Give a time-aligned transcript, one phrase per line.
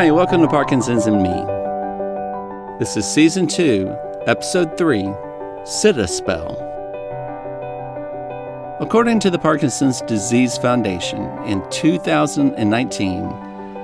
[0.00, 1.44] Hi, welcome to Parkinson's and Me.
[2.78, 3.94] This is season two,
[4.26, 5.06] episode three
[5.66, 6.56] Sit a Spell.
[8.80, 13.24] According to the Parkinson's Disease Foundation, in 2019,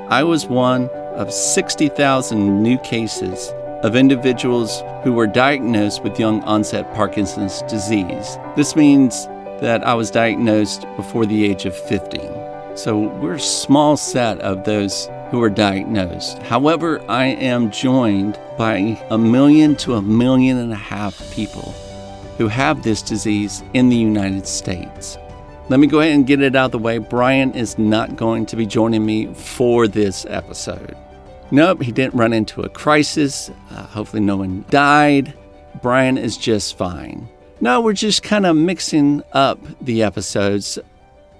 [0.09, 3.53] I was one of 60,000 new cases
[3.83, 8.39] of individuals who were diagnosed with young onset Parkinson's disease.
[8.57, 9.27] This means
[9.61, 12.46] that I was diagnosed before the age of 50.
[12.77, 16.43] So we're a small set of those who are diagnosed.
[16.43, 21.73] However, I am joined by a million to a million and a half people
[22.37, 25.17] who have this disease in the United States.
[25.71, 26.99] Let me go ahead and get it out of the way.
[26.99, 30.95] Brian is not going to be joining me for this episode.
[31.51, 33.51] Nope, he didn't run into a crisis.
[33.71, 35.33] Uh, hopefully, no one died.
[35.81, 37.27] Brian is just fine.
[37.63, 40.79] No, we're just kind of mixing up the episodes.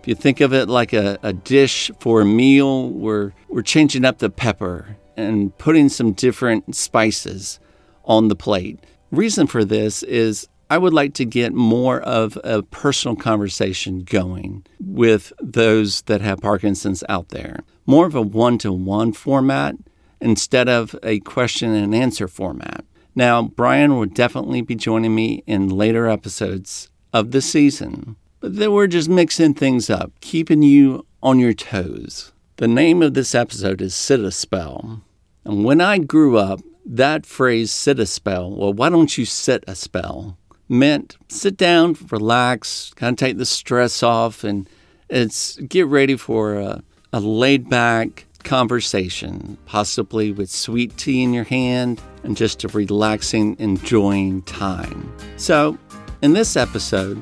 [0.07, 4.19] You think of it like a, a dish for a meal, we're, we're changing up
[4.19, 7.59] the pepper and putting some different spices
[8.05, 8.79] on the plate.
[9.11, 14.65] Reason for this is I would like to get more of a personal conversation going
[14.81, 17.61] with those that have Parkinson's out there.
[17.85, 19.75] More of a one to one format
[20.21, 22.85] instead of a question and answer format.
[23.15, 28.17] Now, Brian will definitely be joining me in later episodes of the season,
[28.49, 32.33] then we're just mixing things up, keeping you on your toes.
[32.57, 35.03] The name of this episode is Sit a Spell.
[35.45, 39.65] And when I grew up, that phrase, sit a spell, well, why don't you sit
[39.67, 44.69] a spell, meant sit down, relax, kind of take the stress off, and
[45.09, 51.45] it's get ready for a, a laid back, conversation, possibly with sweet tea in your
[51.45, 55.13] hand and just a relaxing, enjoying time.
[55.37, 55.77] So,
[56.23, 57.21] in this episode,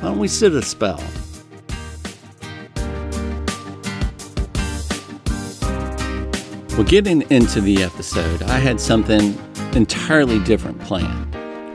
[0.00, 1.02] why don't we sit a spell?
[6.76, 9.36] Well, getting into the episode, I had something
[9.72, 11.34] entirely different planned.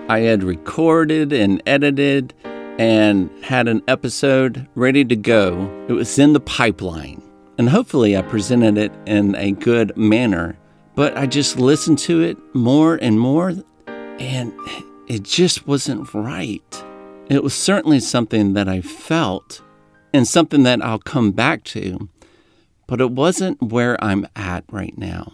[0.10, 2.34] I had recorded and edited
[2.80, 5.86] and had an episode ready to go.
[5.90, 7.22] It was in the pipeline.
[7.58, 10.58] And hopefully, I presented it in a good manner.
[10.96, 13.54] But I just listened to it more and more,
[13.88, 14.54] and
[15.10, 16.84] it just wasn't right.
[17.34, 19.64] It was certainly something that I felt
[20.14, 22.08] and something that I'll come back to,
[22.86, 25.32] but it wasn't where I'm at right now.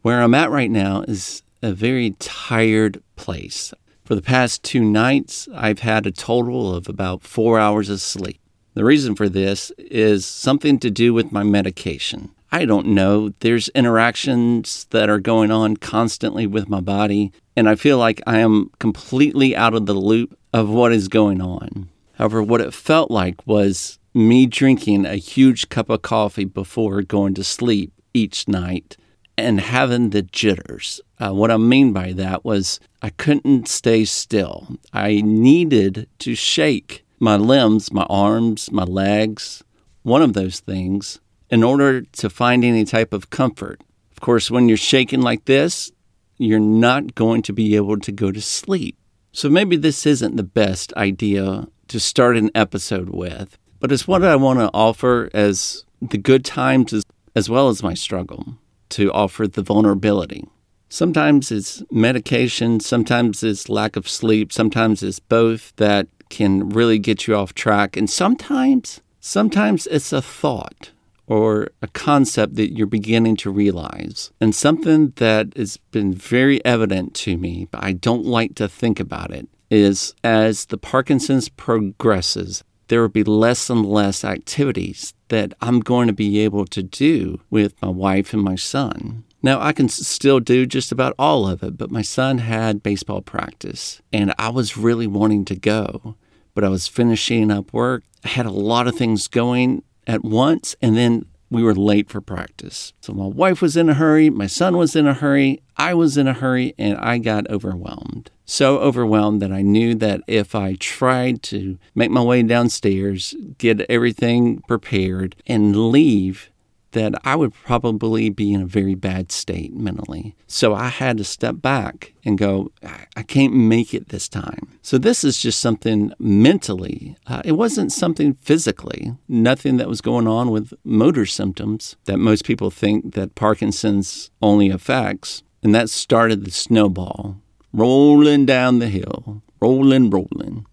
[0.00, 3.74] Where I'm at right now is a very tired place.
[4.06, 8.40] For the past two nights, I've had a total of about four hours of sleep.
[8.72, 12.30] The reason for this is something to do with my medication.
[12.50, 13.34] I don't know.
[13.40, 18.38] There's interactions that are going on constantly with my body, and I feel like I
[18.38, 21.88] am completely out of the loop of what is going on.
[22.14, 27.34] However, what it felt like was me drinking a huge cup of coffee before going
[27.34, 28.96] to sleep each night
[29.36, 31.00] and having the jitters.
[31.20, 34.76] Uh, what I mean by that was I couldn't stay still.
[34.92, 39.62] I needed to shake my limbs, my arms, my legs,
[40.02, 41.20] one of those things,
[41.50, 43.82] in order to find any type of comfort.
[44.10, 45.92] Of course, when you're shaking like this,
[46.36, 48.97] you're not going to be able to go to sleep.
[49.38, 54.24] So maybe this isn't the best idea to start an episode with, but it's what
[54.24, 56.92] I want to offer as the good times
[57.36, 58.56] as, well as my struggle
[58.88, 60.44] to offer the vulnerability.
[60.88, 67.28] Sometimes it's medication, sometimes it's lack of sleep, sometimes it's both that can really get
[67.28, 67.96] you off track.
[67.96, 70.90] And sometimes, sometimes it's a thought
[71.28, 74.32] or a concept that you're beginning to realize.
[74.40, 78.98] And something that has been very evident to me, but I don't like to think
[78.98, 85.52] about it, is as the Parkinson's progresses, there will be less and less activities that
[85.60, 89.24] I'm going to be able to do with my wife and my son.
[89.42, 93.20] Now, I can still do just about all of it, but my son had baseball
[93.20, 96.16] practice and I was really wanting to go,
[96.54, 98.04] but I was finishing up work.
[98.24, 102.20] I had a lot of things going at once, and then we were late for
[102.20, 102.92] practice.
[103.00, 106.16] So my wife was in a hurry, my son was in a hurry, I was
[106.16, 108.30] in a hurry, and I got overwhelmed.
[108.44, 113.80] So overwhelmed that I knew that if I tried to make my way downstairs, get
[113.90, 116.50] everything prepared, and leave,
[116.98, 120.34] that I would probably be in a very bad state mentally.
[120.48, 122.72] So I had to step back and go,
[123.16, 124.68] I can't make it this time.
[124.82, 127.16] So this is just something mentally.
[127.26, 132.44] Uh, it wasn't something physically, nothing that was going on with motor symptoms that most
[132.44, 135.44] people think that Parkinson's only affects.
[135.62, 137.36] And that started the snowball
[137.72, 140.66] rolling down the hill, rolling, rolling.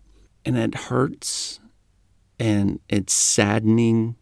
[0.43, 1.59] And it hurts
[2.39, 4.15] and it's saddening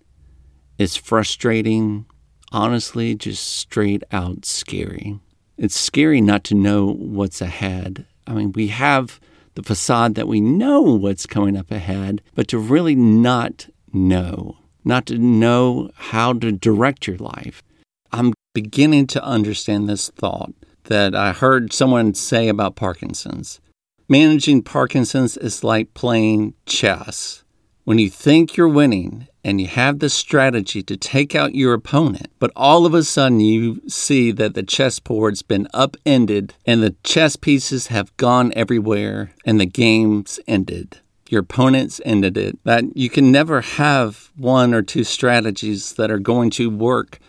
[0.83, 2.06] it's frustrating
[2.51, 5.18] honestly just straight out scary.
[5.57, 8.06] It's scary not to know what's ahead.
[8.27, 9.19] I mean, we have
[9.56, 15.06] the facade that we know what's coming up ahead, but to really not know, not
[15.06, 17.63] to know how to direct your life.
[18.12, 20.51] I'm beginning to understand this thought
[20.85, 23.62] that I heard someone say about Parkinson's.
[24.09, 27.44] Managing Parkinson's is like playing chess.
[27.85, 32.28] When you think you're winning and you have the strategy to take out your opponent,
[32.40, 37.36] but all of a sudden you see that the chessboard's been upended and the chess
[37.36, 41.00] pieces have gone everywhere and the game's ended.
[41.30, 42.57] Your opponent's ended it.
[42.63, 47.19] That you can never have one or two strategies that are going to work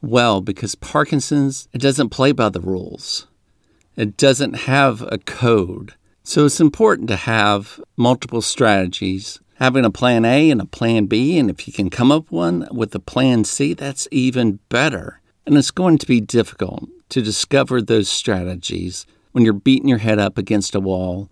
[0.00, 3.26] well because Parkinson's, it doesn't play by the rules.
[3.96, 5.94] It doesn't have a code.
[6.22, 11.38] So it's important to have multiple strategies having a plan A and a plan B.
[11.38, 15.20] And if you can come up one with a plan C, that's even better.
[15.46, 20.18] And it's going to be difficult to discover those strategies when you're beating your head
[20.18, 21.30] up against a wall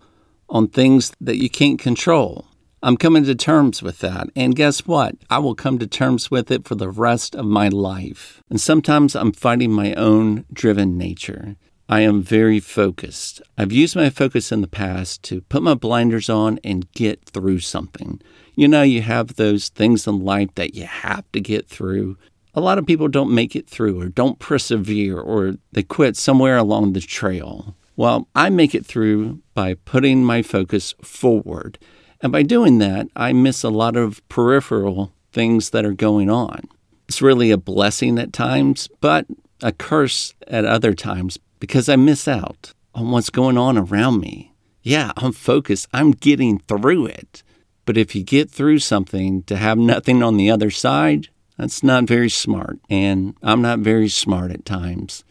[0.49, 2.45] on things that you can't control.
[2.83, 4.27] I'm coming to terms with that.
[4.35, 5.15] And guess what?
[5.29, 8.43] I will come to terms with it for the rest of my life.
[8.49, 11.55] And sometimes I'm fighting my own driven nature.
[11.89, 13.41] I am very focused.
[13.57, 17.59] I've used my focus in the past to put my blinders on and get through
[17.59, 18.21] something.
[18.55, 22.17] You know, you have those things in life that you have to get through.
[22.53, 26.57] A lot of people don't make it through or don't persevere or they quit somewhere
[26.57, 27.75] along the trail.
[27.95, 31.79] Well, I make it through by putting my focus forward.
[32.19, 36.67] And by doing that, I miss a lot of peripheral things that are going on.
[37.07, 39.25] It's really a blessing at times, but
[39.61, 44.53] a curse at other times because I miss out on what's going on around me.
[44.81, 47.43] Yeah, I'm focused, I'm getting through it.
[47.85, 52.03] But if you get through something to have nothing on the other side, that's not
[52.03, 52.79] very smart.
[52.89, 55.23] And I'm not very smart at times.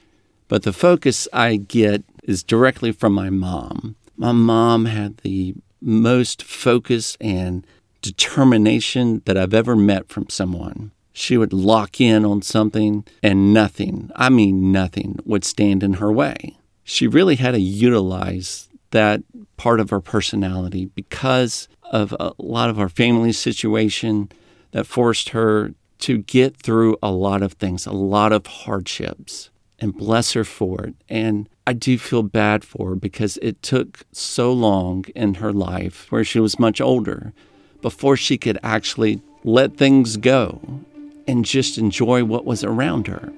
[0.49, 3.97] But the focus I get is directly from my mom.
[4.17, 7.67] My mom had the most focus and
[8.01, 14.11] determination that I've ever met from someone she would lock in on something and nothing,
[14.17, 16.59] I mean nothing, would stand in her way.
[16.85, 19.23] She really had to utilize that
[19.57, 24.31] part of her personality because of a lot of our family situation
[24.73, 29.49] that forced her to get through a lot of things, a lot of hardships.
[29.79, 30.95] And bless her for it.
[31.09, 36.07] And I do feel bad for her because it took so long in her life,
[36.11, 37.35] where she was much older,
[37.83, 40.81] before she could actually let things go
[41.27, 43.33] and just enjoy what was around her.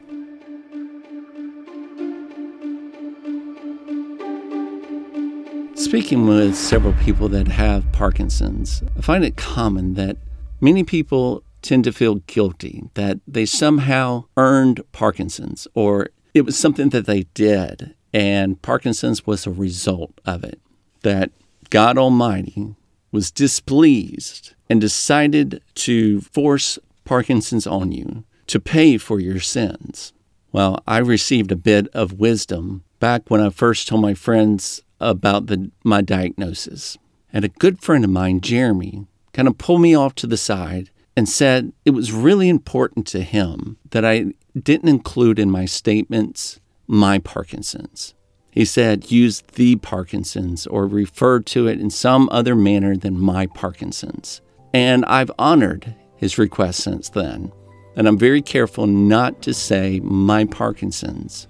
[5.74, 10.16] Speaking with several people that have Parkinson's, I find it common that
[10.60, 16.90] many people tend to feel guilty that they somehow earned Parkinson's or it was something
[16.90, 20.60] that they did and Parkinson's was a result of it.
[21.02, 21.30] That
[21.70, 22.74] God Almighty
[23.12, 30.12] was displeased and decided to force Parkinson's on you to pay for your sins.
[30.52, 35.46] Well, I received a bit of wisdom back when I first told my friends about
[35.46, 36.98] the, my diagnosis.
[37.32, 40.90] And a good friend of mine, Jeremy, kind of pulled me off to the side
[41.16, 46.60] and said it was really important to him that I didn't include in my statements
[46.86, 48.12] my Parkinson's.
[48.50, 53.46] He said, use the Parkinson's or refer to it in some other manner than my
[53.46, 54.42] Parkinson's.
[54.74, 57.52] And I've honored his request since then.
[57.96, 61.48] And I'm very careful not to say my Parkinson's.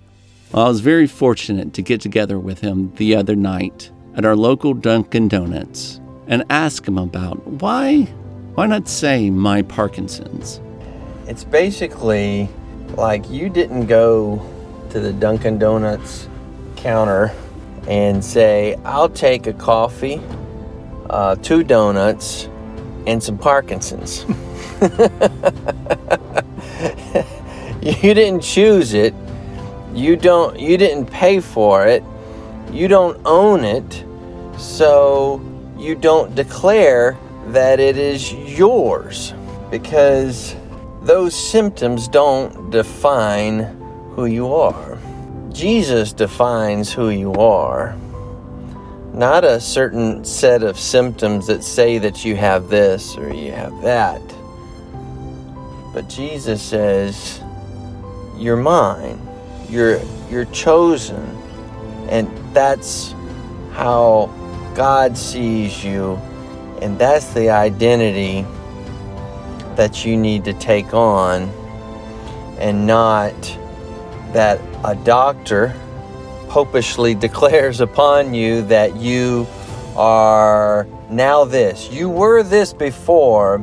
[0.53, 4.37] Well, I was very fortunate to get together with him the other night at our
[4.37, 8.09] local Dunkin' Donuts and ask him about why
[8.55, 10.61] why not say my Parkinson's?
[11.29, 12.49] It's basically
[12.97, 14.45] like you didn't go
[14.91, 16.29] to the Dunkin' Donuts
[16.75, 17.33] counter
[17.87, 20.21] and say, I'll take a coffee,
[21.09, 22.49] uh, two donuts,
[23.09, 24.27] and some Parkinson's.
[27.81, 29.15] you didn't choose it.
[29.95, 32.05] You don't you didn't pay for it.
[32.71, 34.05] You don't own it.
[34.59, 35.41] So
[35.79, 39.33] you don't declare that it is yours
[39.71, 40.55] because
[41.01, 43.61] those symptoms don't define
[44.15, 44.99] who you are.
[45.51, 47.97] Jesus defines who you are
[49.19, 53.83] not a certain set of symptoms that say that you have this or you have
[53.83, 54.23] that.
[55.93, 57.43] But Jesus says,
[58.37, 59.21] You're mine.
[59.69, 61.23] You're you're chosen.
[62.09, 63.15] And that's
[63.73, 64.31] how
[64.75, 66.15] God sees you.
[66.81, 68.47] And that's the identity
[69.77, 71.51] that you need to take on.
[72.59, 73.35] and not
[74.33, 75.75] that a doctor
[76.49, 79.47] popishly declares upon you that you
[79.97, 81.91] are now this.
[81.91, 83.59] You were this before,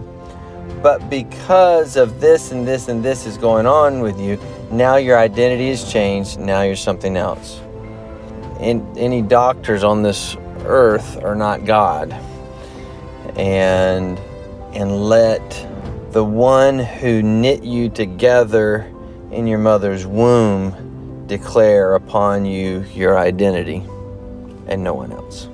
[0.82, 4.40] but because of this and this and this is going on with you,
[4.72, 6.40] now your identity has changed.
[6.40, 7.62] Now you're something else.
[8.60, 12.12] In, any doctors on this earth are not God.
[13.36, 14.20] And
[14.74, 15.42] and let
[16.12, 18.92] the one who knit you together
[19.32, 20.85] in your mother's womb
[21.28, 23.84] declare upon you your identity
[24.68, 25.48] and no one else.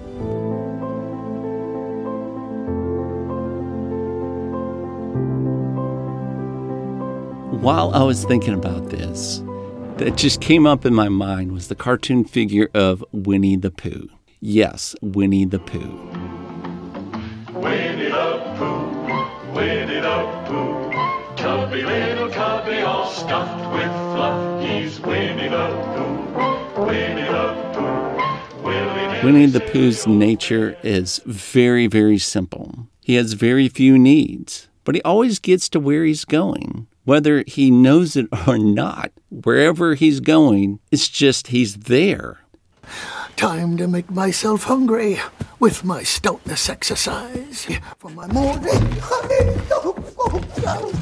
[7.61, 9.43] While I was thinking about this,
[9.97, 14.09] that just came up in my mind was the cartoon figure of Winnie the Pooh.
[14.39, 15.95] Yes, Winnie the Pooh.
[17.53, 20.70] Winnie the Pooh, Winnie the Pooh,
[21.51, 24.63] tubby little cubby all stuffed with fluff.
[24.63, 28.63] He's Winnie the Pooh, Winnie the Pooh.
[28.63, 32.87] Willie Winnie the Pooh's nature is very, very simple.
[33.01, 36.87] He has very few needs, but he always gets to where he's going.
[37.03, 42.39] Whether he knows it or not, wherever he's going, it's just he's there.
[43.35, 45.19] Time to make myself hungry
[45.59, 47.67] with my stoutness exercise
[47.97, 49.01] for my morning.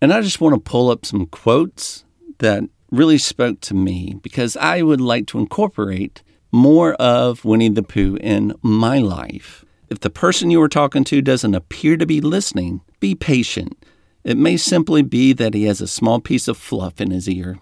[0.00, 2.04] And I just want to pull up some quotes
[2.38, 7.82] that really spoke to me because I would like to incorporate more of Winnie the
[7.82, 9.64] Pooh in my life.
[9.88, 13.76] If the person you are talking to doesn't appear to be listening, be patient.
[14.24, 17.58] It may simply be that he has a small piece of fluff in his ear.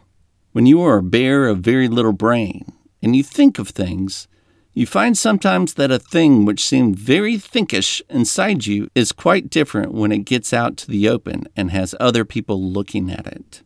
[0.52, 4.28] When you are a bear of very little brain and you think of things,
[4.74, 9.94] you find sometimes that a thing which seemed very thinkish inside you is quite different
[9.94, 13.62] when it gets out to the open and has other people looking at it.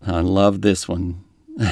[0.00, 1.22] I love this one.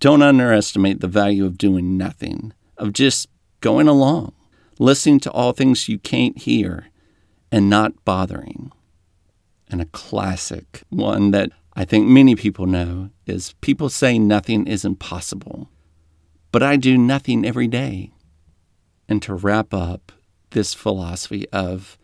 [0.00, 3.28] Don't underestimate the value of doing nothing, of just
[3.60, 4.32] going along,
[4.78, 6.88] listening to all things you can't hear,
[7.50, 8.72] and not bothering.
[9.70, 14.84] And a classic one that I think many people know is people say nothing is
[14.84, 15.70] impossible,
[16.52, 18.12] but I do nothing every day.
[19.08, 20.12] And to wrap up
[20.50, 21.98] this philosophy of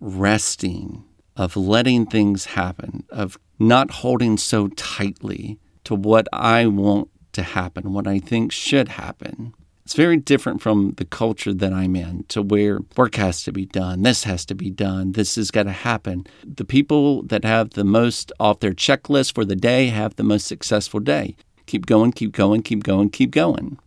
[0.00, 1.04] resting,
[1.36, 7.92] of letting things happen, of not holding so tightly to what I want to happen,
[7.92, 9.54] what I think should happen.
[9.84, 13.66] It's very different from the culture that I'm in, to where work has to be
[13.66, 16.26] done, this has to be done, this has got to happen.
[16.42, 20.46] The people that have the most off their checklist for the day have the most
[20.46, 21.36] successful day.
[21.66, 23.78] Keep going, keep going, keep going, keep going.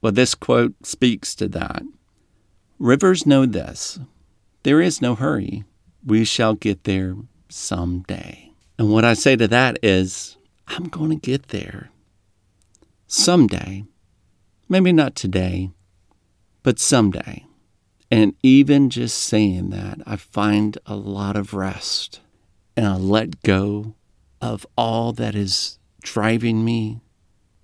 [0.00, 1.82] Well, this quote speaks to that.
[2.78, 3.98] Rivers know this
[4.62, 5.64] there is no hurry.
[6.04, 7.14] We shall get there
[7.48, 8.52] someday.
[8.78, 10.36] And what I say to that is,
[10.68, 11.90] I'm going to get there
[13.06, 13.84] someday.
[14.68, 15.70] Maybe not today,
[16.62, 17.44] but someday.
[18.10, 22.20] And even just saying that, I find a lot of rest
[22.76, 23.94] and I let go
[24.40, 27.00] of all that is driving me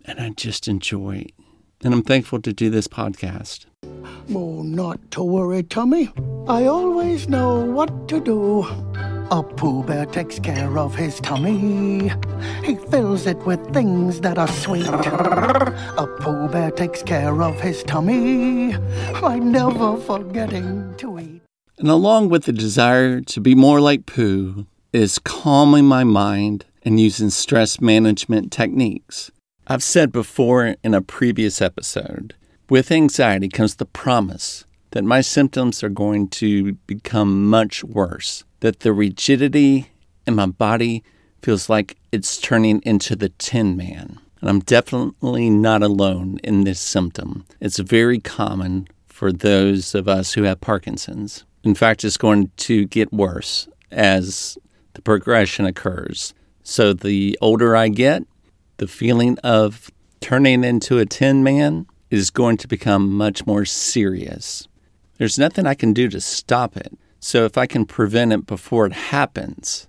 [0.04, 1.26] and I just enjoy.
[1.82, 3.66] And I'm thankful to do this podcast.
[4.34, 6.10] Oh, not to worry, Tommy.
[6.48, 8.62] I always know what to do.
[9.30, 12.12] A Pooh Bear takes care of his tummy.
[12.64, 14.86] He fills it with things that are sweet.
[14.86, 18.76] A Pooh Bear takes care of his tummy
[19.20, 21.42] by never forgetting to eat.
[21.78, 27.00] And along with the desire to be more like Pooh is calming my mind and
[27.00, 29.32] using stress management techniques.
[29.66, 32.34] I've said before in a previous episode,
[32.70, 38.80] with anxiety comes the promise that my symptoms are going to become much worse, that
[38.80, 39.90] the rigidity
[40.28, 41.02] in my body
[41.42, 44.20] feels like it's turning into the Tin Man.
[44.40, 47.44] And I'm definitely not alone in this symptom.
[47.60, 51.44] It's very common for those of us who have Parkinson's.
[51.64, 54.56] In fact, it's going to get worse as
[54.94, 56.32] the progression occurs.
[56.68, 58.25] So the older I get,
[58.78, 59.88] the feeling of
[60.20, 64.66] turning into a tin man is going to become much more serious.
[65.16, 66.92] There's nothing I can do to stop it.
[67.20, 69.87] So if I can prevent it before it happens,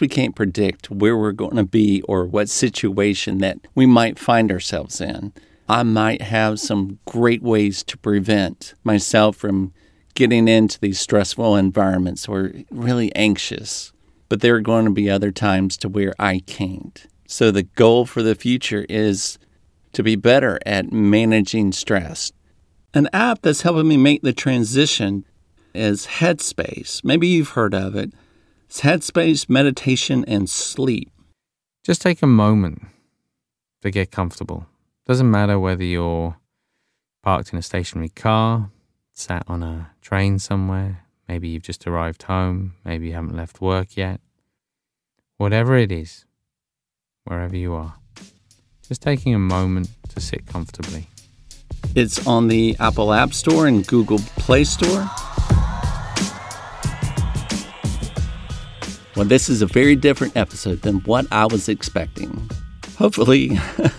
[0.00, 4.52] we can't predict where we're going to be or what situation that we might find
[4.52, 5.32] ourselves in.
[5.68, 9.72] I might have some great ways to prevent myself from
[10.14, 13.92] getting into these stressful environments or really anxious.
[14.30, 17.06] But there are going to be other times to where I can't.
[17.26, 19.38] So the goal for the future is
[19.92, 22.32] to be better at managing stress.
[22.94, 25.26] An app that's helping me make the transition
[25.74, 27.04] is Headspace.
[27.04, 28.10] Maybe you've heard of it.
[28.10, 28.14] it.
[28.70, 31.10] is headspace, meditation, and sleep.
[31.84, 32.82] Just take a moment
[33.82, 34.66] to get comfortable.
[35.06, 36.36] Doesn't matter whether you're
[37.22, 38.70] parked in a stationary car,
[39.12, 43.96] sat on a train somewhere, maybe you've just arrived home, maybe you haven't left work
[43.96, 44.20] yet.
[45.36, 46.24] Whatever it is,
[47.22, 47.94] wherever you are,
[48.88, 51.06] just taking a moment to sit comfortably.
[51.94, 55.08] It's on the Apple App Store and Google Play Store.
[59.14, 62.50] Well, this is a very different episode than what I was expecting.
[62.98, 63.56] Hopefully,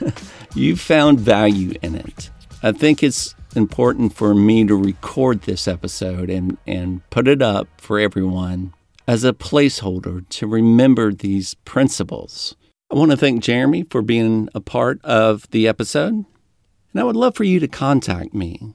[0.53, 2.29] you found value in it.
[2.61, 7.67] I think it's important for me to record this episode and, and put it up
[7.77, 8.73] for everyone
[9.07, 12.55] as a placeholder to remember these principles.
[12.91, 17.15] I want to thank Jeremy for being a part of the episode, and I would
[17.15, 18.73] love for you to contact me.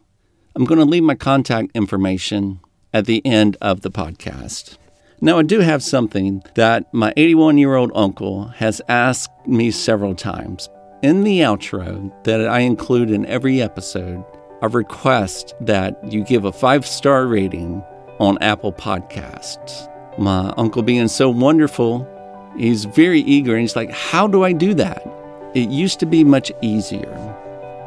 [0.55, 2.61] I'm going to leave my contact information
[2.93, 4.79] at the end of the podcast.
[5.21, 10.15] Now, I do have something that my 81 year old uncle has asked me several
[10.15, 10.69] times.
[11.03, 14.25] In the outro that I include in every episode,
[14.63, 17.85] I request that you give a five star rating
[18.19, 19.93] on Apple Podcasts.
[20.19, 22.09] My uncle being so wonderful,
[22.57, 25.07] he's very eager and he's like, How do I do that?
[25.55, 27.35] It used to be much easier.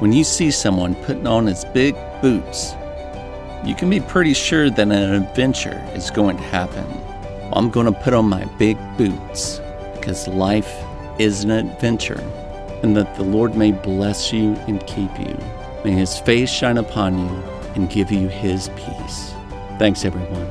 [0.00, 2.74] When you see someone putting on his big boots,
[3.64, 6.86] you can be pretty sure that an adventure is going to happen.
[7.52, 9.60] I'm going to put on my big boots
[9.94, 10.72] because life
[11.18, 12.20] is an adventure,
[12.82, 15.36] and that the Lord may bless you and keep you.
[15.84, 17.28] May his face shine upon you
[17.74, 19.34] and give you his peace.
[19.78, 20.50] Thanks, everyone.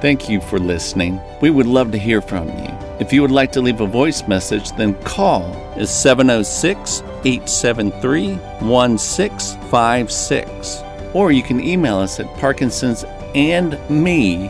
[0.00, 1.20] Thank you for listening.
[1.40, 2.68] We would love to hear from you.
[2.98, 5.44] If you would like to leave a voice message, then call
[5.76, 10.82] is 706 873 1656
[11.14, 14.48] or you can email us at Parkinson's and me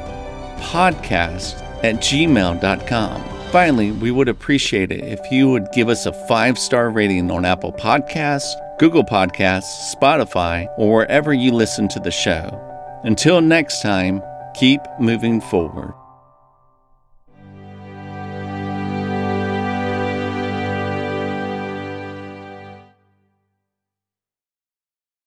[0.59, 3.32] podcast at gmail.com.
[3.53, 7.45] Finally, we would appreciate it if you would give us a five star rating on
[7.45, 12.59] Apple Podcasts, Google Podcasts, Spotify, or wherever you listen to the show.
[13.05, 14.23] Until next time,
[14.55, 15.93] keep moving forward.